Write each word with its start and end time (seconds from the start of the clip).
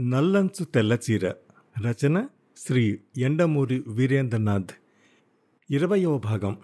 నల్లంచు 0.00 0.64
తెల్లచీర 0.64 1.28
రచన 1.86 2.26
శ్రీ 2.56 2.98
ఎండమూరి 3.18 3.84
వీరేంద్రనాథ్. 3.86 4.70
ఇరవయవ 5.70 6.18
భాగం. 6.18 6.56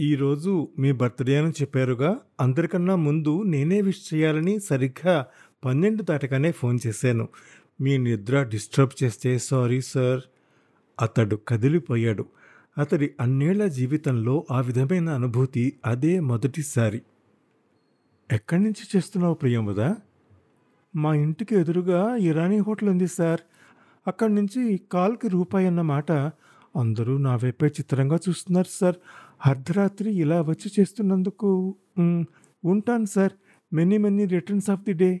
ఈరోజు 0.00 0.68
మీ 0.78 0.92
బర్త్డే 0.92 1.36
అని 1.36 1.50
చెప్పారుగా 1.50 2.18
అందరికన్నా 2.40 2.96
ముందు 2.96 3.42
నేనే 3.42 3.80
విష్ 3.80 4.14
చేయాలని 4.14 4.60
సరిగ్గా 4.60 5.26
పన్నెండు 5.64 6.02
దాటగానే 6.02 6.52
ఫోన్ 6.52 6.78
చేశాను. 6.86 7.28
మీ 7.80 7.98
నిద్ర 7.98 8.42
డిస్టర్బ్ 8.42 9.04
చేస్తే 9.04 9.38
సారీ 9.38 9.80
సార్. 9.80 10.20
అతడు 11.00 11.36
కదిలిపోయాడు. 11.36 12.26
అతడి 12.78 13.10
అన్నేళ్ళ 13.20 13.66
జీవితంలో 13.66 14.46
ఆ 14.50 14.60
విధమైన 14.60 15.10
అనుభూతి 15.10 15.72
అదే 15.86 16.20
మొదటిసారి. 16.20 17.02
ఎక్కడి 18.32 18.62
నుంచి 18.62 18.96
చేస్తున్నావు 18.96 19.34
ప్రియంవదా 19.34 19.96
మా 20.96 21.14
ఇంటికి 21.14 21.54
ఎదురుగా 21.54 22.16
ఇరానీ 22.16 22.58
హోటల్ 22.58 22.88
ఉంది 22.88 23.06
సార్. 23.06 23.40
అక్కడి 24.06 24.34
నుంచి 24.34 24.80
కాల్కి 24.92 25.28
రూపాయి 25.28 25.66
అన్నమాట 25.66 26.12
అందరూ 26.76 27.18
నా 27.18 27.36
వైపే 27.36 27.66
చిత్రంగా 27.66 28.18
చూస్తున్నారు 28.28 28.66
సార్. 28.70 28.94
అర్ధరాత్రి 29.46 30.10
ఇలా 30.14 30.40
వచ్చి 30.42 30.70
చేస్తున్నందుకు 30.80 31.74
ఉంటాను 32.64 33.04
sir. 33.04 33.32
Many 33.72 33.98
many 33.98 34.24
returns 34.24 34.70
of 34.70 34.80
the 34.80 34.92
day. 34.92 35.20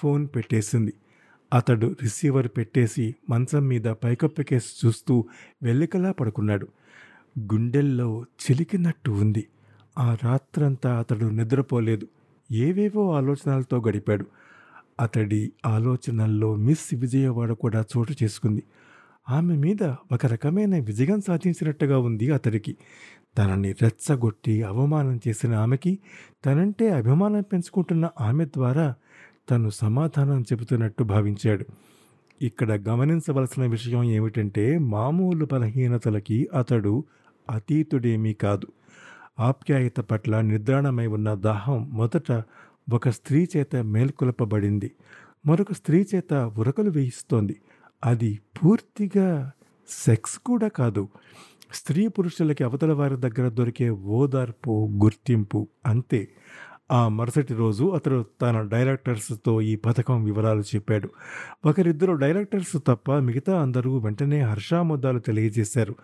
Phone 0.00 0.28
పెట్టేసింది. 0.36 0.92
అతడు 1.54 1.96
రిసీవర్ 2.02 2.48
పెట్టేసి 2.48 3.14
మంచం 3.30 3.66
మీద 3.68 3.82
పైకప్పెకేసి 3.82 4.86
చూస్తూ 4.86 5.24
వెల్లికలా 5.62 6.12
పడుకున్నాడు. 6.12 6.68
గుండెల్లో 7.38 8.24
చిలికినట్టు 8.44 9.10
ఉంది. 9.10 9.46
ఆ 9.98 10.16
రాత్రంతా 10.24 10.98
అతడు 10.98 11.26
నిద్రపోలేదు. 11.26 12.06
ఏవేవో 12.52 13.12
ఆలోచనలతో 13.12 13.82
గడిపాడు. 13.88 14.26
అతడి 15.00 15.52
ఆలోచనల్లో 15.66 16.56
మిస్ 16.56 16.94
విజయవాడ 16.94 17.52
కూడా 17.52 17.84
చోటు 17.96 18.14
చేసుకుంది. 18.22 18.62
ఆమె 19.30 19.56
మీద 19.56 19.82
ఒక 20.12 20.26
రకమైన 20.26 20.78
విజయం 20.78 21.20
సాధించినట్టుగా 21.20 21.98
ఉంది 21.98 22.30
అతడికి. 22.30 22.76
తనని 23.38 23.72
రెచ్చగొట్టి 23.72 24.62
అవమానం 24.62 25.20
చేసిన 25.28 25.54
ఆమెకి 25.54 25.98
తనంటే 26.46 26.90
అభిమానం 26.90 27.42
పెంచుకుంటున్న 27.42 28.08
ఆమె 28.20 28.44
ద్వారా 28.44 28.94
తను 29.50 29.70
సమాధానం 29.70 30.42
చెబుతున్నట్టు 30.42 31.04
భావించాడు. 31.04 31.66
ఇక్కడ 32.42 32.88
గమనించవలసిన 32.88 33.66
విషయం 33.66 34.04
ఏమిటంటే 34.04 34.78
మామూలు 34.78 35.48
బలహీనతలకి 35.52 36.48
అతడు 36.58 37.04
అతీతుడేమీ 37.50 38.32
కాదు. 38.32 38.66
ఆప్యాయత 39.40 39.96
పట్ల 40.00 40.40
నిద్రాణమై 40.40 41.06
ఉన్న 41.06 41.34
దాహం 41.34 41.90
మొదట 41.92 42.32
ఒక 42.90 43.08
స్త్రీ 43.08 43.46
చేత 43.56 43.76
మేల్కొల్పబడింది. 43.76 44.92
మరొక 45.46 45.72
స్త్రీ 45.72 46.06
చేత 46.14 46.34
ఉరకలు 46.34 46.90
వేయిస్తోంది. 46.90 47.56
అది 48.04 48.38
పూర్తిగా 48.64 49.50
సెక్స్ 49.88 50.38
కూడా 50.38 50.68
కాదు. 50.68 51.08
స్త్రీ 51.74 52.08
పురుషులకి 52.08 52.64
అవతల 52.64 52.92
వారి 52.92 53.16
దగ్గర 53.16 53.48
దొరికే 53.48 53.90
ఓదార్పు 53.90 54.90
గుర్తింపు 55.04 55.68
అంతే. 55.86 56.28
ఆ 56.92 57.08
మరుసటి 57.08 57.54
రోజు 57.54 57.84
అతడు 57.84 58.24
తన 58.42 58.60
డైరెక్టర్స్తో 58.60 59.60
ఈ 59.60 59.76
పథకం 59.76 60.24
వివరాలు 60.24 60.60
చెప్పాడు. 60.60 61.08
ఒకరిద్దరు 61.64 62.12
డైరెక్టర్స్ 62.12 62.76
తప్ప 62.86 63.12
మిగతా 63.12 63.62
అందరూ 63.62 63.98
వెంటనే 63.98 64.40
హర్షాముద్దాలు 64.40 65.18
తెలియజేశారు. 65.18 65.94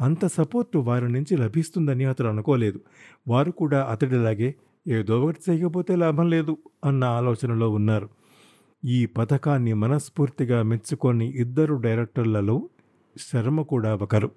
అంత 0.00 0.26
సపోర్టు 0.26 0.78
వారి 0.78 1.12
నుంచి 1.12 1.36
లభిస్తుందని 1.36 2.04
అతడు 2.04 2.26
అనుకోలేదు. 2.26 2.80
వారు 3.28 3.50
కూడా 3.50 3.84
అతడిలాగే 3.84 4.54
ఏదో 4.88 5.20
ఒకటి 5.20 5.40
చేయకపోతే 5.50 5.96
లాభం 5.96 6.30
లేదు 6.30 6.56
అన్న 6.84 7.04
ఆలోచనలో 7.04 7.70
ఉన్నారు. 7.70 8.08
ఈ 8.84 9.06
పథకాన్ని 9.06 9.72
మనస్ఫూర్తిగా 9.72 10.62
మెచ్చుకొని 10.62 11.26
ఇద్దరు 11.28 11.74
డైరెక్టర్లలో 11.74 12.68
శర్మ 13.18 13.62
కూడా 13.62 13.94
ఒకరు. 13.94 14.30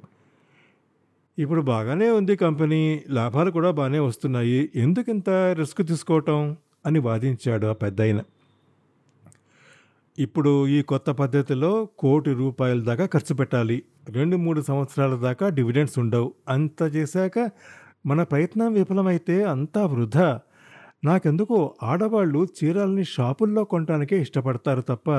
ఇప్పుడు 1.39 1.61
బాగానే 1.61 2.09
ఉంది 2.09 2.35
కంపెనీ 2.35 3.03
లాభాలు 3.09 3.51
కూడా 3.51 3.71
బాగానే 3.71 3.99
వస్తున్నాయి. 3.99 4.69
ఎందుకింత 4.75 5.29
రిస్క్ 5.29 5.87
తీసుకోవటం 5.87 6.57
అని 6.85 6.99
వాదించాడు 6.99 7.67
ఆ 7.67 7.73
పెద్దాయన. 7.73 8.23
ఇప్పుడు 10.19 10.67
ఈ 10.67 10.81
కొత్త 10.81 11.09
పద్ధతిలో 11.09 11.87
కోటి 11.99 12.33
రూపాయల 12.33 12.79
దాకా 12.81 13.05
ఖర్చు 13.05 13.35
పెట్టాలి. 13.35 13.83
రెండు 14.09 14.37
మూడు 14.37 14.61
సంవత్సరాల 14.61 15.15
దాకా 15.15 15.49
డివిడెండ్స్ 15.49 15.99
ఉండవు. 15.99 16.33
అంత 16.49 16.81
చేశాక 16.95 17.51
మన 18.05 18.23
ప్రయత్నం 18.23 18.73
విఫలమైతే 18.73 19.43
అంతా 19.43 19.85
వృధా. 19.85 20.39
నాకెందుకో 21.03 21.75
ఆడవాళ్ళు 21.83 22.47
చీరల్ని 22.63 23.03
షాపుల్లో 23.03 23.63
కొనటానికే 23.63 24.21
ఇష్టపడతారు 24.21 24.81
తప్ప 24.81 25.11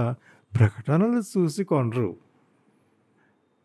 ప్రకటనలు 0.58 1.38
చూసి 1.38 1.64
కొనరు. 1.64 2.16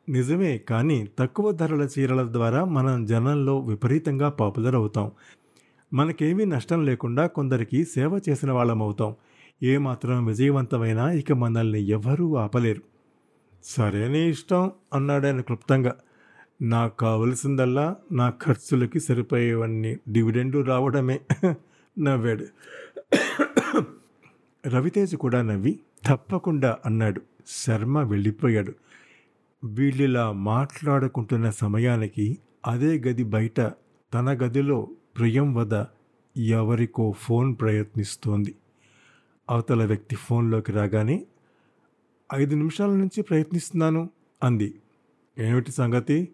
నిజమే 0.09 0.57
కానీ 0.57 1.07
తక్కువ 1.19 1.51
ధరల 1.51 1.87
చీరల 1.99 2.33
ద్వారా 2.33 2.65
మనం 2.65 3.05
జనంలో 3.05 3.59
విపరీతంగా 3.59 4.29
పాపులర్ 4.29 4.75
అవుతాం. 4.75 5.11
మనకేమీ 5.93 6.45
నష్టం 6.45 6.85
లేకుండా 6.85 7.27
కొందరికి 7.27 7.85
సేవ 7.85 8.21
చేసిన 8.29 8.51
వాళ్ళం 8.51 8.81
అవుతాం. 8.81 9.15
ఏమాత్రం 9.63 10.25
విజయవంతమైనా 10.25 11.11
ఇక 11.11 11.31
మనల్ని 11.31 11.81
ఎవరూ 11.81 12.35
ఆపలేరు. 12.35 12.81
సరే 13.63 14.07
నీ 14.07 14.29
ఇష్టం 14.29 14.71
అన్నాడాయన 14.93 15.41
క్లుప్తంగా. 15.41 15.95
నాకు 16.61 16.97
కావలసిందల్లా 16.97 17.95
నా 18.11 18.29
ఖర్చులకి 18.29 18.99
సరిపోయేవన్నీ 18.99 19.97
డివిడెండు 20.11 20.57
రావడమే 20.59 21.19
నవ్వాడు. 21.99 22.45
రవితేజ్ 24.67 25.15
కూడా 25.15 25.41
నవ్వి 25.41 25.79
తప్పకుండా 26.05 26.77
అన్నాడు. 26.85 27.21
శర్మ 27.47 28.01
వెళ్ళిపోయాడు. 28.01 28.73
వీళ్ళిలా 29.63 30.31
మాట్లాడుకుంటున్న 30.31 31.49
సమయానికి 31.49 32.37
అదే 32.67 32.99
గది 32.99 33.23
బయట 33.23 33.61
తన 34.13 34.33
గదిలో 34.33 34.87
ప్రియం 35.17 35.53
వద 35.55 35.83
ఎవరికో 36.37 37.11
ఫోన్ 37.11 37.55
ప్రయత్నిస్తోంది. 37.61 38.55
అవతల 39.49 39.85
వ్యక్తి 39.85 40.15
ఫోన్లోకి 40.15 40.71
రాగానే 40.71 41.25
ఐదు 42.35 42.55
నిమిషాల 42.55 42.89
నుంచి 42.89 43.21
ప్రయత్నిస్తున్నాను 43.21 44.09
అంది. 44.43 44.75
ఏమిటి 45.39 45.71
సంగతి? 45.71 46.29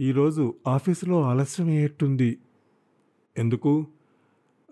ఈరోజు 0.00 0.54
ఆఫీసులో 0.66 1.22
ఆలస్యం 1.22 1.66
అయ్యేట్టుంది. 1.66 2.38
ఎందుకు? 3.38 3.86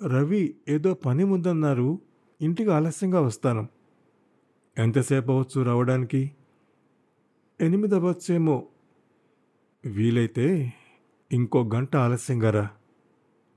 రవి 0.07 0.55
ఏదో 0.69 0.95
పని 0.95 1.25
ముందన్నారు. 1.25 1.99
ఇంటికి 2.41 2.71
ఆలస్యంగా 2.71 3.21
వస్తాను. 3.21 3.69
ఎంతసేపు 4.79 5.33
అవ్వచ్చు 5.33 5.63
రావడానికి? 5.63 6.31
ఎనిమిది 7.61 7.95
అవ్వచ్చేమో. 7.95 8.67
వీలైతే 9.85 10.73
ఇంకో 11.33 11.71
గంట 11.75 11.97
ఆలస్యంగా 11.97 12.51
రా. 12.51 12.71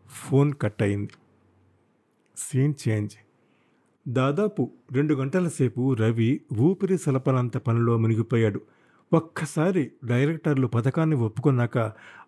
ఫోన్ 0.06 0.54
కట్ 0.62 0.82
అయింది. 0.82 1.12
Scene 2.38 2.74
change. 2.90 3.14
దాదాపు 4.08 4.72
రెండు 4.92 5.16
గంటల 5.16 5.48
సేపు 5.48 5.94
రవి 5.94 6.42
ఊపిరి 6.60 6.98
సలపనంత 6.98 7.58
పనిలో 7.58 7.98
మునిగిపోయాడు. 7.98 8.62
ఒక్కసారి 9.14 9.92
డైరెక్టర్లు 10.06 10.68
పథకాన్ని 10.68 11.16
ఒప్పుకున్నాక 11.16 11.78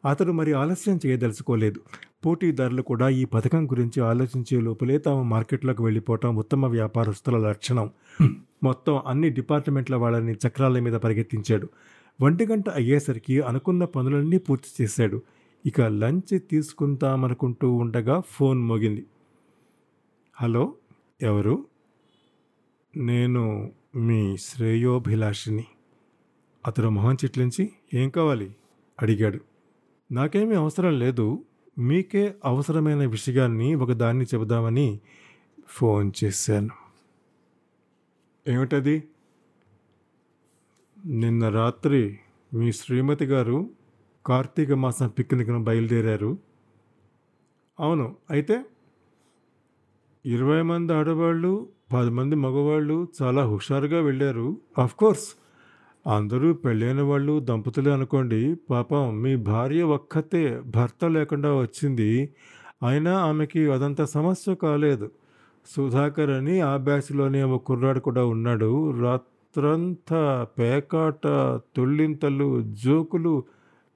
అతడు 0.10 0.32
మరి 0.32 0.54
ఆలస్యం 0.54 1.00
చేయదలుచుకోలేదు. 1.06 1.80
పోటీదారులు 2.26 2.82
కూడా 2.82 3.10
ఈ 3.10 3.26
పథకం 3.26 3.66
గురించి 3.66 4.02
ఆలోచించే 4.02 4.62
లోపలే 4.62 4.98
తాము 4.98 5.24
మార్కెట్లోకి 5.24 5.84
వెళ్ళిపోవటం 5.84 6.36
ఉత్తమ 6.36 6.66
వ్యాపారస్తుల 6.66 7.50
లక్షణం. 7.50 7.90
మొత్తం 8.64 9.02
అన్ని 9.08 9.30
డిపార్ట్మెంట్ల 9.30 9.96
వాళ్ళని 9.96 10.34
చక్రాల 10.34 10.80
మీద 10.80 10.94
పరిగెత్తించాడు. 10.94 11.70
ఒంటి 12.22 12.46
గంట 12.46 12.70
అయ్యేసరికి 12.70 13.42
అనుకున్న 13.42 13.86
పనులన్నీ 13.86 14.38
పూర్తి 14.38 14.84
చేశాడు. 14.84 15.22
ఇక 15.66 15.82
లంచ్ 15.82 16.40
తీసుకుంటామనుకుంటూ 16.52 17.74
ఉండగా 17.74 18.22
ఫోన్ 18.30 18.60
మోగింది. 18.60 19.06
హలో 20.42 20.74
ఎవరు? 21.22 21.66
నేను 22.98 23.72
మీ 23.96 24.38
శ్రేయోభిలాషిని. 24.38 25.66
అతడు 26.68 26.88
మొహం 26.88 27.14
చిట్లించి 27.14 27.72
ఏం 27.94 28.10
కావాలి? 28.10 28.56
అడిగాడు. 29.02 29.40
నాకేమీ 30.12 30.56
అవసరం 30.56 31.00
లేదు. 31.00 31.46
మీకే 31.78 32.36
అవసరమైన 32.46 33.06
విషయాన్ని 33.06 33.76
ఒకదాన్ని 33.76 34.26
చెబుదామని 34.26 35.00
ఫోన్ 35.68 36.12
చేశాను. 36.24 36.70
ఏమిటది? 38.48 39.04
నిన్న 41.06 41.50
రాత్రి 41.50 42.20
మీ 42.54 42.72
శ్రీమతి 42.72 43.26
గారు 43.26 43.70
కార్తీక 44.26 44.72
మాసం 44.72 45.08
పిక్నిక్ను 45.08 45.64
బయలుదేరారు. 45.64 46.38
అవును. 47.80 48.16
అయితే? 48.30 48.66
ఇరవై 50.26 50.62
మంది 50.62 50.94
ఆడవాళ్ళు 50.94 51.70
పది 51.94 52.10
మంది 52.10 52.36
మగవాళ్ళు 52.36 53.08
చాలా 53.22 53.46
హుషారుగా 53.46 54.02
వెళ్ళారు. 54.02 54.58
కోర్స్ 54.98 55.36
అందరూ 56.08 56.54
పెళ్ళైన 56.54 57.02
వాళ్ళు 57.02 57.40
దంపతులే 57.40 57.92
అనుకోండి. 57.92 58.56
పాపం 58.70 59.22
మీ 59.22 59.36
భార్య 59.36 59.84
ఒక్కతే 59.84 60.62
భర్త 60.66 61.06
లేకుండా 61.06 61.54
వచ్చింది. 61.54 62.30
అయినా 62.88 63.18
ఆమెకి 63.18 63.72
అదంత 63.72 64.04
సమస్య 64.04 64.56
కాలేదు. 64.56 65.12
సుధాకర్ 65.76 66.30
అని 66.30 66.60
ఆ 66.60 66.78
బ్యాచ్లోనే 66.78 67.44
ఒక 67.44 67.64
కుర్రాడు 67.64 68.00
కూడా 68.00 68.26
ఉన్నాడు. 68.26 69.00
రాత్రంతా 69.02 70.48
పేకాట 70.60 71.24
తొళ్ళింతలు 71.78 72.62
జోకులు. 72.62 73.44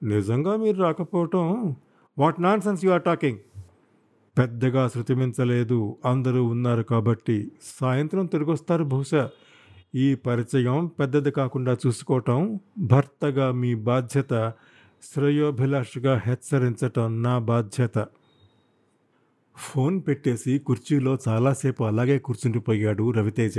నిజంగా 0.02 0.56
మీరు 0.56 0.82
రాకపోవటం? 0.82 1.76
What 2.18 2.42
nonsense 2.60 2.84
you 2.84 2.90
are 2.90 3.02
talking? 3.02 3.38
పెద్దగా 4.38 4.88
శృతిమించలేదు. 4.88 5.96
అందరూ 6.04 6.44
ఉన్నారు 6.44 6.82
కాబట్టి 6.82 7.52
సాయంత్రం 7.80 8.26
తిరిగొస్తారు 8.26 8.84
బహుశా. 8.84 9.30
ఈ 9.94 10.14
పరిచయం 10.14 10.86
పెద్దది 10.86 11.30
కాకుండా 11.30 11.76
చూసుకోవటం 11.86 12.60
భర్తగా 12.78 13.52
మీ 13.52 13.74
బాధ్యత 13.74 14.52
శ్రేయోభిలాషగా 15.02 16.22
హెచ్చరించటం 16.26 17.22
నా 17.22 17.38
బాధ్యత. 17.38 18.06
ఫోన్ 19.56 20.02
పెట్టేసి 20.08 20.58
కుర్చీలో 20.58 21.18
చాలాసేపు 21.28 21.84
అలాగే 21.84 22.18
కూర్చుండిపోయాడు 22.18 23.10
రవితేజ. 23.10 23.58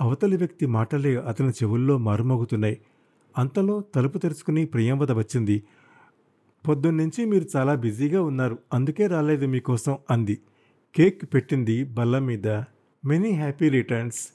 అవతలి 0.00 0.36
వ్యక్తి 0.36 0.66
మాటలే 0.66 1.16
అతని 1.16 1.50
చెవుల్లో 1.50 1.98
మారుమోగుతున్నాయి. 1.98 2.80
అంతలో 3.38 3.80
తలుపు 3.94 4.18
తెరుచుకుని 4.18 4.66
ప్రియంవద 4.66 5.12
వచ్చింది. 5.12 5.62
పొద్దున్నుంచి 6.68 7.24
మీరు 7.24 7.46
చాలా 7.56 7.74
బిజీగా 7.74 8.22
ఉన్నారు 8.22 8.58
అందుకే 8.72 9.06
రాలేదు 9.06 9.46
మీకోసం 9.46 9.98
అంది. 10.10 10.38
కేక్ 10.94 11.34
పెట్టింది 11.34 11.84
బల్ల 11.84 12.18
మీద. 12.18 12.48
Many 13.04 13.30
happy 13.30 13.68
returns. 13.68 14.28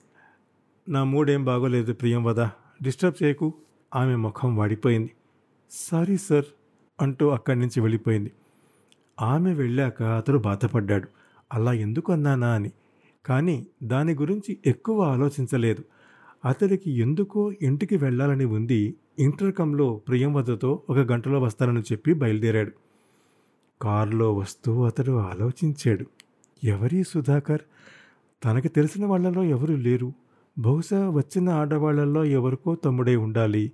నా 0.92 1.04
మూడేం 1.04 1.46
బాగోలేదు 1.46 1.94
ప్రియంవద 1.94 2.40
డిస్టర్బ్ 2.84 3.24
చేయకు. 3.24 3.54
ఆమె 3.96 4.16
ముఖం 4.16 4.58
వాడిపోయింది. 4.58 5.12
సారీ 5.72 6.18
సార్ 6.18 6.46
అంటూ 7.02 7.30
అక్కడి 7.30 7.60
నుంచి 7.60 7.80
వెళ్ళిపోయింది. 7.80 8.32
ఆమె 9.22 9.54
వెళ్ళాక 9.54 10.04
అతడు 10.04 10.38
బాధపడ్డాడు. 10.38 11.08
అలా 11.54 11.74
ఎందుకు 11.74 12.14
అన్నానా 12.14 12.54
అని. 12.54 12.72
కానీ 13.26 13.68
దాని 13.84 14.14
గురించి 14.14 14.58
ఎక్కువ 14.66 15.04
ఆలోచించలేదు. 15.04 15.84
అతడికి 16.46 16.92
ఎందుకో 16.92 17.54
ఇంటికి 17.62 17.98
వెళ్ళాలని 17.98 18.46
ఉంది. 18.46 18.96
ఇంటర్కంలో 19.20 20.02
ప్రియంవదతో 20.08 20.82
ఒక 20.90 20.98
గంటలో 20.98 21.40
వస్తానని 21.40 21.82
చెప్పి 21.82 22.14
బయలుదేరాడు. 22.14 22.72
కారులో 23.82 24.34
వస్తూ 24.34 24.84
అతడు 24.84 25.12
ఆలోచించాడు. 25.12 26.06
ఎవరి 26.64 27.04
సుధాకర్? 27.04 27.62
తనకి 28.46 28.70
తెలిసిన 28.70 29.06
వాళ్ళలో 29.06 29.44
ఎవరు 29.44 29.74
లేరు? 29.74 30.14
బహుశా 30.62 31.10
వచ్చిన 31.10 31.50
ఆడవాళ్ళలో 31.50 32.26
ఎవరికో 32.26 32.76
తమ్ముడే 32.76 33.16
ఉండాలి. 33.16 33.72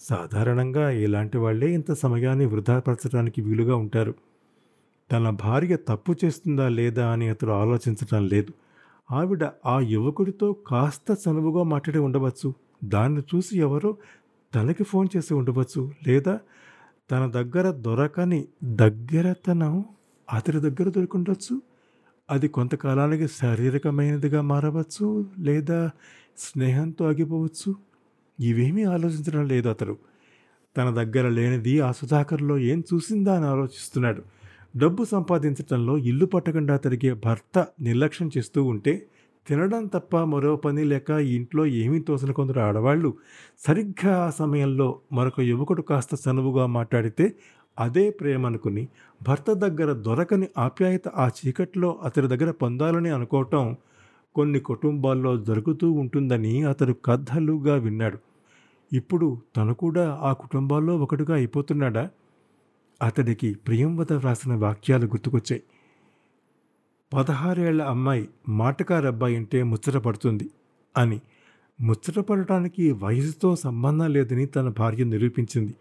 సాధారణంగా 0.00 0.90
ఇలాంటి 0.90 1.38
వాళ్ళే 1.38 1.74
ఇంత 1.74 1.92
సమయాన్ని 1.92 2.46
వృధాపరచడానికి 2.46 3.40
వీలుగా 3.40 3.76
ఉంటారు. 3.76 4.14
తన 5.12 5.30
భార్య 5.30 5.76
తప్పు 5.76 6.14
చేస్తుందా 6.24 6.68
లేదా 6.68 7.08
అని 7.08 7.28
అతడు 7.28 7.50
ఆలోచించటం 7.50 8.28
లేదు. 8.28 8.52
ఆవిడ 9.10 9.44
ఆ 9.66 9.80
యువకుడితో 9.80 10.52
కాస్త 10.52 11.16
చనువుగా 11.28 11.62
మాట్లాడి 11.62 11.98
ఉండవచ్చు. 11.98 12.54
దాన్ని 12.84 13.22
చూసి 13.34 13.58
ఎవరో 13.58 13.96
తనకి 14.54 14.84
ఫోన్ 14.84 15.08
చేసి 15.16 15.34
ఉండవచ్చు. 15.34 15.90
లేదా 16.06 16.40
తన 17.10 17.30
దగ్గర 17.30 17.70
దొరకని 17.70 18.44
దగ్గరతనం 18.64 19.84
అతడి 20.32 20.60
దగ్గర 20.60 20.88
దొరికిండొచ్చు. 20.88 21.62
అది 22.30 22.48
కొంతకాలానికి 22.48 23.28
శారీరకమైనదిగా 23.28 24.40
మారవచ్చు. 24.42 25.26
లేదా 25.38 25.90
స్నేహంతో 26.38 27.08
ఆగిపోవచ్చు? 27.08 27.76
ఇవేమీ 28.40 28.84
ఆలోచించడం 28.84 29.46
లేదు 29.46 29.68
అతడు. 29.68 29.96
తన 30.76 30.90
దగ్గర 30.90 31.28
లేనిది 31.28 31.80
ఆ 31.80 31.92
సుధాకర్లో 31.92 32.58
ఏం 32.58 32.84
చూసిందా 32.94 33.36
అని 33.36 33.44
ఆలోచిస్తున్నాడు. 33.44 34.22
డబ్బు 34.76 35.04
సంపాదించడంలో 35.04 35.98
ఇల్లు 35.98 36.26
పట్టకుండా 36.26 36.76
తిరిగే 36.76 37.14
భర్త 37.14 37.66
నిర్లక్ష్యం 37.80 38.30
చేస్తూ 38.38 38.64
ఉంటే 38.64 39.06
తినడం 39.48 39.86
తప్ప 39.86 40.16
మరో 40.24 40.56
పని 40.56 40.84
లేక 40.84 41.10
ఇంట్లో 41.10 41.66
ఏమీ 41.66 42.00
తోసిన 42.00 42.32
కొందరు 42.32 42.60
ఆడవాళ్ళు 42.60 43.14
సరిగ్గా 43.58 44.24
ఆ 44.24 44.30
సమయంలో 44.30 45.00
మరొక 45.12 45.40
యువకుడు 45.40 45.82
కాస్త 45.82 46.10
చనువుగా 46.28 46.66
మాట్లాడితే 46.66 47.34
అదే 47.78 48.10
ప్రేమ 48.10 48.46
అనుకుని 48.46 48.88
భర్త 49.22 49.52
దగ్గర 49.52 49.92
దొరకని 49.92 50.48
ఆప్యాయత 50.58 51.08
ఆ 51.08 51.30
చీకట్లో 51.38 51.98
అతడి 52.02 52.26
దగ్గర 52.26 52.50
పొందాలని 52.50 53.10
అనుకోవటం 53.10 53.76
కొన్ని 54.38 54.60
కుటుంబాల్లో 54.60 55.36
జరుగుతూ 55.44 55.92
ఉంటుందని 55.92 56.62
అతడు 56.62 56.92
కథలుగా 57.04 57.74
విన్నాడు. 57.74 58.18
ఇప్పుడు 58.92 59.28
తను 59.56 59.74
కూడా 59.74 60.04
ఆ 60.22 60.32
కుటుంబాల్లో 60.32 60.96
ఒకటిగా 60.98 61.34
అయిపోతున్నాడా? 61.34 62.04
అతడికి 63.02 63.54
ప్రియంవత 63.54 64.12
వ్రాసిన 64.12 64.54
వాక్యాలు 64.54 65.06
గుర్తుకొచ్చాయి. 65.06 65.62
పదహారేళ్ళ 67.12 67.82
అమ్మాయి 67.82 68.28
మాటకారబ్బాయి 68.48 69.36
అంటే 69.36 69.62
ముచ్చటపడుతుంది 69.62 70.46
అని. 70.96 71.20
ముచ్చటపడటానికి 71.80 72.92
వయసుతో 72.92 73.56
సంబంధం 73.56 74.12
లేదని 74.12 74.46
తన 74.46 74.68
భార్య 74.78 75.04
నిరూపించింది. 75.04 75.74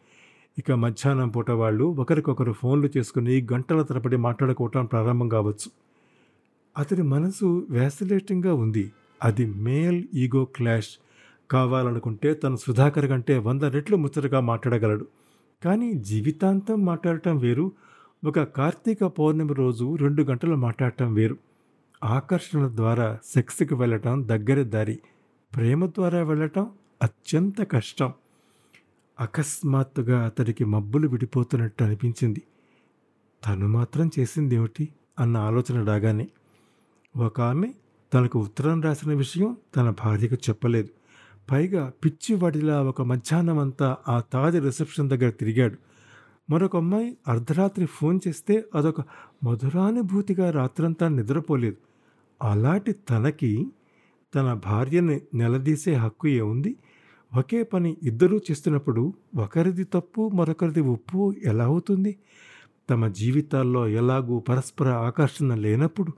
ఇక 0.60 0.72
మధ్యాహ్నం 0.72 1.30
పూట 1.30 1.52
వాళ్ళు 1.52 1.86
ఒకరికొకరు 1.86 2.52
ఫోన్లు 2.52 2.90
చేసుకుని 2.98 3.48
గంటల 3.54 3.82
తరబడి 3.82 4.18
మాట్లాడుకోవటం 4.18 4.86
ప్రారంభం 4.86 5.30
కావచ్చు. 5.30 5.87
అతడి 6.78 7.02
మనసు 7.02 7.68
వ్యాసిలేటింగ్గా 7.70 8.54
ఉంది. 8.54 8.92
అది 9.24 9.46
మేల్ 9.46 10.04
ఈగో 10.14 10.46
క్లాష్. 10.46 10.90
కావాలనుకుంటే 11.52 12.34
తను 12.34 12.56
సుధాకర్ 12.56 13.10
కంటే 13.10 13.38
వంద 13.38 13.64
రెట్లు 13.64 13.98
ముచ్చటగా 13.98 14.40
మాట్లాడగలడు. 14.40 15.08
కానీ 15.66 15.94
జీవితాంతం 15.94 16.86
మాట్లాడటం 16.86 17.38
వేరు. 17.38 17.72
ఒక 18.26 18.40
కార్తీక 18.40 19.04
పౌర్ణమి 19.04 19.54
రోజు 19.54 19.96
రెండు 19.96 20.24
గంటలు 20.24 20.56
మాట్లాడటం 20.56 21.14
వేరు. 21.14 21.38
ఆకర్షణ 22.04 22.72
ద్వారా 22.76 23.20
సెక్స్కి 23.26 23.76
వెళ్ళటం 23.76 24.28
దగ్గర 24.28 24.64
దారి. 24.64 25.00
ప్రేమ 25.56 25.86
ద్వారా 25.86 26.24
వెళ్ళటం 26.24 26.68
అత్యంత 27.04 27.72
కష్టం. 27.72 28.14
అకస్మాత్తుగా 29.20 30.26
అతడికి 30.26 30.66
మబ్బులు 30.66 31.08
విడిపోతున్నట్టు 31.08 31.84
అనిపించింది. 31.84 32.42
తను 33.48 33.68
మాత్రం 33.68 34.12
చేసింది 34.20 34.56
ఏమిటి 34.56 34.90
అన్న 35.20 35.38
ఆలోచన 35.38 35.84
రాగానే 35.84 36.28
ఒక 37.18 37.42
ఆమె 37.42 37.74
తనకు 38.14 38.40
ఉత్తరం 38.40 38.82
రాసిన 38.82 39.14
విషయం 39.14 39.58
తన 39.76 39.90
భార్యకు 39.90 40.36
చెప్పలేదు. 40.36 40.88
పైగా 41.52 41.92
పిచ్చి 42.06 42.36
వాటిలా 42.36 42.84
ఒక 42.84 43.02
మధ్యాహ్నం 43.02 43.60
అంతా 43.60 43.98
ఆ 44.08 44.20
తాజా 44.20 44.60
రిసెప్షన్ 44.60 45.10
దగ్గర 45.10 45.30
తిరిగాడు. 45.30 45.78
మరొక 46.50 46.78
అమ్మాయి 46.78 47.18
అర్ధరాత్రి 47.28 47.86
ఫోన్ 47.86 48.20
చేస్తే 48.28 48.64
అదొక 48.76 49.02
మధురానుభూతిగా 49.44 50.52
రాత్రంతా 50.52 51.08
నిద్రపోలేదు. 51.08 51.78
అలాంటి 52.44 52.92
తనకి 52.92 53.72
తన 54.36 54.54
భార్యని 54.54 55.22
నిలదీసే 55.34 55.94
హక్కు 55.94 56.28
ఏముంది? 56.28 56.76
ఒకే 57.38 57.64
పని 57.64 57.98
ఇద్దరూ 58.04 58.38
చేస్తున్నప్పుడు 58.38 59.14
ఒకరిది 59.36 59.84
తప్పు 59.84 60.32
మరొకరిది 60.34 60.82
ఉప్పు 60.82 61.36
ఎలా 61.46 61.66
అవుతుంది? 61.66 62.18
తమ 62.90 63.08
జీవితాల్లో 63.08 63.88
ఎలాగూ 63.88 64.40
పరస్పర 64.40 64.88
ఆకర్షణ 64.88 65.56
లేనప్పుడు 65.56 66.14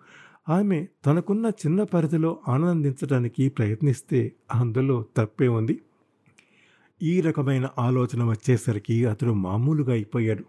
ఆమె 0.50 0.88
తనకున్న 1.06 1.46
చిన్న 1.46 1.84
పరిధిలో 1.84 2.40
ఆనందించడానికి 2.48 3.50
ప్రయత్నిస్తే 3.50 4.32
అందులో 4.56 5.06
తప్పే 5.18 5.48
ఉంది. 5.48 5.80
ఈ 7.04 7.22
రకమైన 7.22 7.70
ఆలోచన 7.78 8.24
వచ్చేసరికి 8.24 9.06
అతడు 9.06 9.32
మామూలుగా 9.32 9.92
అయిపోయాడు. 9.92 10.44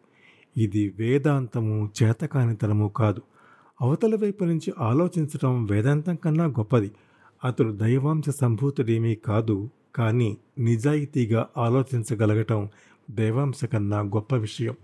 ఇది 0.56 0.94
వేదాంతము 0.98 1.90
చేతకానితనము 2.02 2.88
కాదు. 2.88 3.22
అవతల 3.80 4.14
వైపు 4.14 4.44
నుంచి 4.44 4.72
ఆలోచించడం 4.78 5.66
వేదాంతం 5.66 6.14
కన్నా 6.14 6.44
గొప్పది. 6.44 6.90
అతడు 7.44 7.72
దైవాంశ 7.72 8.30
సంభూతుడేమీ 8.30 9.14
కాదు 9.14 9.70
కానీ 9.94 10.36
నిజాయితీగా 10.58 11.48
ఆలోచించగలగటం 11.56 12.68
దైవాంశ 13.10 13.64
కన్నా 13.64 14.00
గొప్ప 14.00 14.34
విషయం. 14.34 14.74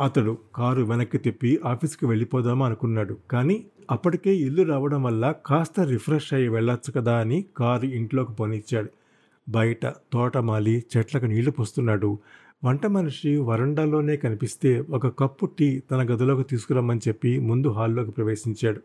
అతడు 0.00 0.38
కారు 0.54 0.82
వెనక్కి 0.82 1.18
తిప్పి 1.18 1.60
ఆఫీస్కి 1.64 2.06
వెళ్ళిపోదామా 2.06 2.66
అనుకున్నాడు. 2.66 3.16
కానీ 3.30 3.66
అప్పటికే 3.90 4.36
ఇల్లు 4.36 4.62
రావడం 4.62 5.02
వల్ల 5.02 5.34
కాస్త 5.46 5.80
రిఫ్రెష్ 5.80 6.34
అయ్యి 6.34 6.48
వెళ్ళొచ్చు 6.48 6.92
కదా 6.92 7.20
అని 7.20 7.44
కారు 7.56 7.86
ఇంట్లోకి 7.86 8.32
పోనిచ్చాడు. 8.32 8.88
బయట 9.48 9.86
తోటమాలి 9.86 10.84
చెట్లకు 10.96 11.26
నీళ్ళు 11.26 11.50
పోస్తున్నాడు. 11.50 12.18
వంట 12.64 12.86
మనిషి 12.86 13.36
వరండాలోనే 13.36 14.16
కనిపిస్తే 14.16 14.84
ఒక 14.90 15.18
కప్పు 15.18 15.46
టీ 15.46 15.78
తన 15.78 16.14
గదిలోకి 16.14 16.42
తీసుకురమ్మని 16.42 17.00
చెప్పి 17.08 17.38
ముందు 17.38 17.68
హాల్లోకి 17.68 18.10
ప్రవేశించాడు. 18.10 18.80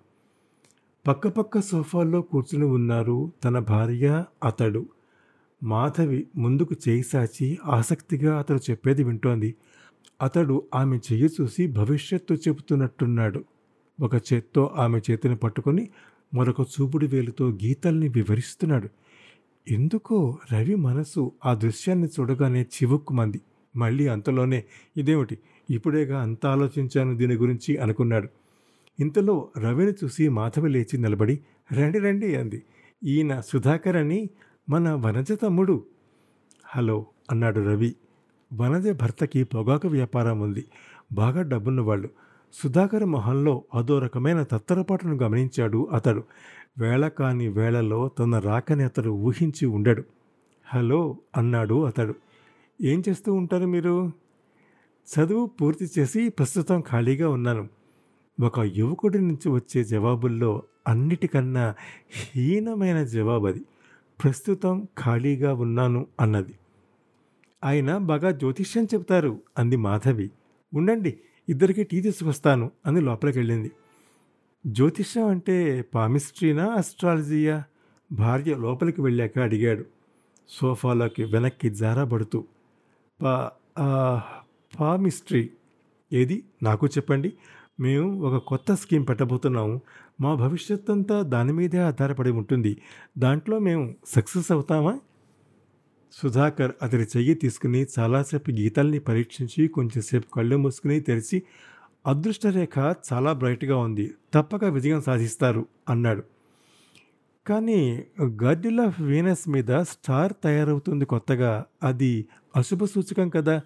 పక్కపక్క 1.08 1.62
సోఫాల్లో 1.62 2.22
కూర్చుని 2.22 2.66
ఉన్నారు 2.66 3.32
తన 3.44 3.60
భార్య 3.60 4.24
అతడు. 4.44 4.86
మాధవి 5.64 6.28
ముందుకు 6.36 6.76
చేయి 6.90 7.04
సాచి 7.04 7.58
ఆసక్తిగా 7.66 8.40
అతడు 8.40 8.60
చెప్పేది 8.72 9.04
వింటోంది. 9.04 9.56
అతడు 10.22 10.64
ఆమె 10.76 10.98
చెయ్యి 10.98 11.30
చూసి 11.42 11.68
భవిష్యత్తు 11.68 12.34
చెబుతున్నట్టున్నాడు. 12.34 13.44
ఒక 14.02 14.16
చేత్తో 14.16 14.74
ఆమె 14.76 15.02
చేతిని 15.12 15.36
పట్టుకొని 15.36 15.90
మరొక 16.34 16.62
చూపుడు 16.62 17.06
వేలుతో 17.06 17.50
గీతల్ని 17.50 18.08
వివరిస్తున్నాడు. 18.10 18.90
ఎందుకో 19.72 20.38
రవి 20.54 20.76
మనసు 20.76 21.32
ఆ 21.46 21.54
దృశ్యాన్ని 21.54 22.08
చూడగానే 22.08 22.62
చివుక్కుమంది. 22.62 23.42
మళ్ళీ 23.76 24.08
అంతలోనే 24.08 24.64
ఇదేమిటి? 24.98 25.38
ఇప్పుడేగా 25.70 26.22
అంత 26.22 26.46
ఆలోచించాను 26.46 27.18
దీని 27.18 27.34
గురించి 27.34 27.78
అనుకున్నాడు. 27.78 28.28
ఇంతలో 29.00 29.50
రవిని 29.58 29.92
చూసి 29.92 30.30
మాధవి 30.30 30.70
లేచి 30.70 30.98
నిలబడి 30.98 31.40
రండి 31.74 32.00
రండి 32.00 32.36
అంది. 32.36 32.64
ఈయన 33.04 33.40
సుధాకర్ 33.40 33.96
అని 33.96 34.30
మన 34.70 34.94
వనజ 34.94 35.32
తమ్ముడు. 35.32 35.84
హలో 36.66 37.06
అన్నాడు 37.32 37.60
రవి. 37.60 37.96
వనజ 38.54 38.90
భర్తకి 38.90 39.44
పొగాకు 39.44 39.88
వ్యాపారం 39.88 40.40
ఉంది. 40.40 40.66
బాగా 41.12 41.42
డబ్బున్నవాళ్ళు. 41.42 42.10
సుధాకర్ 42.54 43.06
మొహంలో 43.06 43.64
అదో 43.74 44.00
రకమైన 44.00 44.44
తత్తరపాటును 44.44 45.16
గమనించాడు 45.16 45.90
అతడు. 45.94 46.24
వేళ 46.78 47.08
కాని 47.08 47.48
వేళలో 47.48 48.08
తన 48.08 48.40
రాకని 48.40 48.84
అతడు 48.84 49.10
ఊహించి 49.10 49.66
ఉండడు. 49.66 50.04
హలో 50.68 51.18
అన్నాడు 51.38 51.84
అతడు. 51.84 52.16
ఏం 52.82 53.04
చేస్తూ 53.10 53.34
ఉంటారు 53.34 53.66
మీరు? 53.66 54.12
చదువు 55.06 55.46
పూర్తి 55.46 55.90
చేసి 56.00 56.30
ప్రస్తుతం 56.30 56.82
ఖాళీగా 56.82 57.30
ఉన్నాను. 57.30 57.70
ఒక 58.42 58.60
యువకుడి 58.60 59.20
నుంచి 59.20 59.50
వచ్చే 59.50 59.84
జవాబుల్లో 59.84 60.64
అన్నిటికన్నా 60.88 61.76
హీనమైన 62.36 63.04
జవాబు 63.04 63.48
అది 63.48 63.60
ప్రస్తుతం 64.24 64.88
ఖాళీగా 65.06 65.54
ఉన్నాను 65.54 66.08
అన్నది. 66.20 66.54
ఆయన 67.66 67.98
బాగా 67.98 68.32
జ్యోతిష్యం 68.32 68.86
చెప్తారు 68.86 69.40
అంది 69.58 69.76
మాధవి. 69.76 70.32
ఉండండి 70.74 71.18
ఇద్దరికి 71.50 71.84
టీ 71.84 72.02
తీసుకొస్తాను 72.02 72.72
అని 72.86 73.02
లోపలికి 73.02 73.40
వెళ్ళింది. 73.40 73.72
జ్యోతిష్యం 74.68 75.28
అంటే 75.28 75.86
పామిస్ట్రీనా 75.96 76.66
అస్ట్రాలజీయా 76.66 77.64
భార్య 78.12 78.56
లోపలికి 78.56 79.02
వెళ్ళాక 79.02 79.40
అడిగాడు. 79.40 79.86
సోఫాలోకి 80.50 81.24
వెనక్కి 81.24 81.70
జారబడుతూ 81.70 82.46
పా 83.22 83.52
పామిస్ట్రీ. 84.80 85.50
ఏది? 86.14 86.44
నాకు 86.64 86.88
చెప్పండి. 86.88 87.34
మేము 87.80 88.22
ఒక 88.22 88.44
కొత్త 88.44 88.74
స్కీమ్ 88.74 89.06
పెట్టబోతున్నాము 89.10 89.82
మా 90.22 90.34
భవిష్యత్ 90.36 90.92
అంతా 90.92 91.22
దాని 91.22 91.54
మీదే 91.54 91.78
ఆధారపడి 91.78 92.32
ఉంటుంది. 92.32 92.82
దాంట్లో 93.18 93.60
మేము 93.60 93.96
సక్సెస్ 94.06 94.52
అవుతామా? 94.52 95.00
సుధాకర్ 96.12 96.72
అతడి 96.82 97.04
చెయ్యి 97.04 97.34
తీసుకుని 97.34 97.86
చాలాసేపు 98.00 98.52
గీతల్ని 98.52 99.00
పరీక్షించి 99.00 99.68
కొంచెంసేపు 99.68 100.32
కళ్ళు 100.32 100.58
మూసుకుని 100.58 101.00
తెరిచి 101.00 101.44
అదృష్టరేఖ 102.08 102.96
చాలా 103.14 103.34
బ్రైట్గా 103.34 103.78
ఉంది 103.78 104.16
తప్పక 104.34 104.66
విజయం 104.66 105.02
సాధిస్తారు 105.02 105.66
అన్నాడు. 105.90 106.24
కానీ 107.48 108.06
గార్డిల్ 108.22 108.80
ఆఫ్ 108.80 109.02
వీనస్ 109.02 109.50
మీద 109.50 109.82
స్టార్ 109.82 110.34
తయారవుతుంది 110.44 111.06
కొత్తగా 111.06 111.66
అది 111.84 112.26
అశుభ 112.56 112.86
సూచకం 112.86 113.30
కదా? 113.30 113.62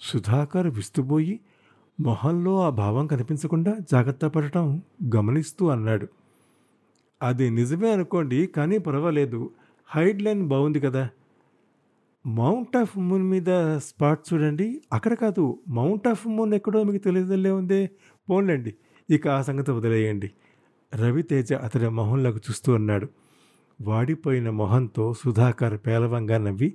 సుధాకర్ 0.00 0.68
విస్తుపోయి 0.68 1.40
మొహంలో 2.00 2.62
ఆ 2.62 2.70
భావం 2.70 3.06
కనిపించకుండా 3.06 3.76
జాగ్రత్త 3.90 4.24
పడటం 4.24 4.82
గమనిస్తూ 5.16 5.68
అన్నాడు. 5.68 6.08
అది 7.22 7.50
నిజమే 7.50 7.92
అనుకోండి 7.92 8.46
కానీ 8.46 8.78
పర్వాలేదు 8.78 9.50
హైడ్ 9.94 10.22
లైన్ 10.22 10.48
బాగుంది 10.48 10.80
కదా. 10.80 11.08
మౌంట్ 12.26 12.76
ఆఫ్ 12.76 12.98
మూన్ 12.98 13.22
మీద 13.22 13.76
స్పాట్ 13.76 14.34
చూడండి. 14.34 14.80
అక్కడ 14.92 15.14
కాదు 15.14 15.58
మౌంట్ 15.68 16.08
ఆఫ్ 16.08 16.26
మూన్ 16.26 16.54
ఎక్కడో 16.54 16.82
మీకు 16.82 17.04
తెలియదలే 17.04 17.50
ఉందే. 17.50 17.90
పోన్లేండి 18.30 18.74
ఇక 19.10 19.28
ఆ 19.28 19.42
సంగతి 19.42 19.70
వదిలేయండి. 19.70 20.30
రవితేజ 20.94 21.52
అతడి 21.52 21.88
మొహంలోకి 21.88 22.38
చూస్తూ 22.38 22.74
అన్నాడు 22.74 23.08
వాడిపోయిన 23.82 24.50
మొహంతో 24.50 25.14
సుధాకర్ 25.14 25.78
పేలవంగా 25.86 26.38
నవ్వి 26.38 26.74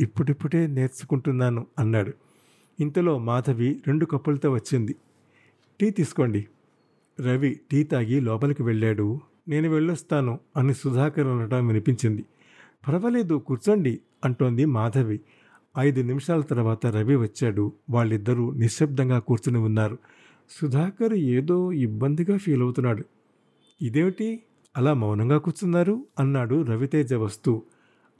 ఇప్పుడిప్పుడే 0.00 0.66
నేర్చుకుంటున్నాను 0.66 1.66
అన్నాడు. 1.78 2.12
ఇంతలో 2.80 3.18
మాధవి 3.18 3.82
రెండు 3.86 4.04
కప్పులతో 4.04 4.52
వచ్చింది. 4.52 4.96
టీ 5.80 5.90
తీసుకోండి. 5.90 6.46
రవి 7.20 7.60
టీ 7.70 7.82
తాగి 7.82 8.20
లోపలికి 8.20 8.62
వెళ్ళాడు. 8.62 9.20
నేను 9.48 9.68
వెళ్ళొస్తాను 9.68 10.38
అని 10.56 10.74
సుధాకర్ 10.74 11.26
అనటం 11.26 11.66
వినిపించింది. 11.66 12.24
పర్వాలేదు 12.88 13.34
కూర్చోండి 13.34 14.00
అంటోంది 14.24 14.64
మాధవి. 14.64 15.20
ఐదు 15.78 16.00
నిమిషాల 16.00 16.40
తర్వాత 16.40 16.86
రవి 16.86 17.16
వచ్చాడు. 17.16 17.72
వాళ్ళిద్దరూ 17.90 18.50
నిశ్శబ్దంగా 18.50 19.18
కూర్చుని 19.18 19.58
ఉన్నారు. 19.58 19.98
సుధాకర్ 20.50 21.14
ఏదో 21.14 21.72
ఇబ్బందిగా 21.72 22.36
ఫీల్ 22.36 22.62
అవుతున్నాడు. 22.62 23.04
ఇదేమిటి? 23.82 24.42
అలా 24.76 24.94
మౌనంగా 24.94 25.38
కూర్చున్నారు? 25.38 26.04
అన్నాడు 26.18 26.62
రవితేజ 26.62 27.14
వస్తూ. 27.14 27.62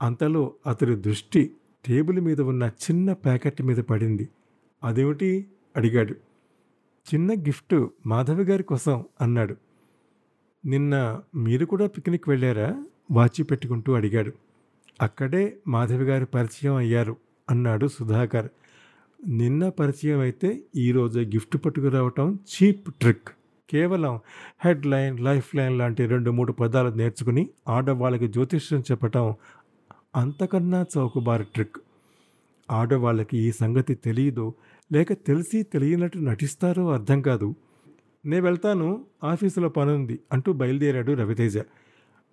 అంతలో 0.03 0.53
అతడి 0.67 0.97
దృష్టి 0.97 1.51
టేబుల్ 1.87 2.21
మీద 2.21 2.41
ఉన్న 2.41 2.63
చిన్న 2.63 3.13
ప్యాకెట్ 3.13 3.63
మీద 3.63 3.77
పడింది. 3.77 4.29
అదేమిటి? 4.85 5.47
అడిగాడు. 5.77 6.15
చిన్న 7.15 7.33
గిఫ్ట్ 7.33 7.87
మాధవి 8.07 8.45
గారి 8.45 8.63
కోసం 8.63 9.05
అన్నాడు. 9.21 9.57
నిన్న 10.67 11.21
మీరు 11.35 11.67
కూడా 11.67 11.87
పిక్నిక్ 11.87 12.29
వెళ్ళారా? 12.29 12.85
వాచి 13.11 13.43
పెట్టుకుంటూ 13.43 13.93
అడిగాడు. 13.93 14.33
అక్కడే 15.03 15.57
మాధవి 15.69 16.05
గారు 16.05 16.25
పరిచయం 16.25 16.75
అయ్యారు 16.75 17.17
అన్నాడు 17.51 17.87
సుధాకర్. 17.87 18.49
నిన్న 19.29 19.69
పరిచయం 19.69 20.21
అయితే 20.21 20.63
ఈరోజు 20.77 21.21
గిఫ్ట్ 21.21 21.57
పట్టుకురావటం 21.65 22.39
చీప్ 22.55 22.95
ట్రిక్. 22.95 23.29
కేవలం 23.71 24.21
హెడ్ 24.65 24.87
లైన్ 24.87 25.21
లైఫ్ 25.21 25.57
లైన్ 25.57 25.79
లాంటి 25.79 26.07
రెండు 26.07 26.31
మూడు 26.31 26.53
పదాలు 26.53 26.89
నేర్చుకుని 26.89 27.51
ఆడవాళ్ళకి 27.69 28.29
జ్యోతిష్యం 28.29 28.81
చెప్పటం 28.81 29.35
అంతకన్నా 30.17 30.87
చౌకబారి 30.99 31.45
ట్రిక్. 31.45 31.77
ఆడవాళ్ళకి 32.71 33.37
ఈ 33.37 33.53
సంగతి 33.53 33.95
తెలియదు 33.95 34.55
లేక 34.93 35.13
తెలిసి 35.13 35.63
తెలియనట్టు 35.63 36.19
నటిస్తారో 36.19 36.93
అర్థం 36.93 37.23
కాదు. 37.23 37.55
నే 38.27 38.41
వెళ్తాను 38.41 39.05
ఆఫీసులో 39.25 39.69
పనుంది 39.69 40.19
అంటూ 40.33 40.53
బయలుదేరాడు 40.53 41.13
రవితేజ. 41.13 41.59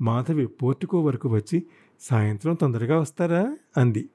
మాధవి 0.01 0.47
పోర్టుకో 0.47 1.01
వరకు 1.01 1.29
వచ్చి 1.29 1.63
సాయంత్రం 2.01 2.53
తొందరగా 2.53 2.99
వస్తారా? 2.99 3.57
అంది. 3.77 4.09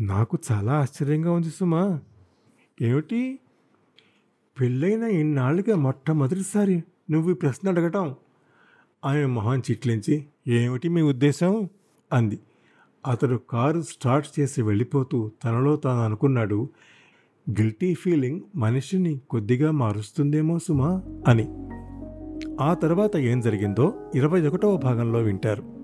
నాకు 0.00 0.38
చాలా 0.52 0.72
ఆశ్చర్యంగా 0.72 1.32
ఉంది 1.32 1.50
సుమా. 1.50 2.00
ఏమిటి? 2.82 3.38
పెళ్ళైన 4.60 5.02
ఇన్నాళ్ళుగా 5.02 5.76
మొట్టమొదటిసారి 5.76 6.84
నువ్వు 7.10 7.30
ఈ 7.30 7.34
ప్రశ్న 7.34 7.68
అడగటం. 7.68 8.14
ఆమె 9.04 9.26
మొహం 9.26 9.58
చిట్లించి 9.58 10.26
ఏమిటి 10.48 10.88
మీ 10.88 11.02
ఉద్దేశం? 11.02 11.68
అంది. 12.12 12.38
అతడు 13.06 13.40
కారు 13.50 13.82
స్టార్ట్ 13.82 14.40
చేసి 14.40 14.62
వెళ్ళిపోతూ 14.62 15.30
తనలో 15.44 15.76
తాను 15.76 16.00
అనుకున్నాడు 16.00 16.68
గిల్టీ 17.50 17.94
ఫీలింగ్ 17.94 18.40
మనిషిని 18.56 19.20
కొద్దిగా 19.30 19.70
మారుస్తుందేమో 19.70 20.58
సుమా 20.58 21.02
అని. 21.28 21.48
ఆ 22.60 22.74
తర్వాత 22.74 23.16
ఏం 23.16 23.40
జరిగిందో 23.40 24.10
ఇరవై 24.14 24.46
ఒకటవ 24.48 24.76
భాగంలో 24.76 25.18
వింటారు. 25.18 25.75